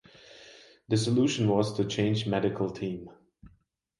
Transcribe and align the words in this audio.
The 0.87 0.97
solution 0.97 1.47
was 1.47 1.73
to 1.75 1.85
change 1.85 2.25
medical 2.25 2.71
team. 2.71 3.11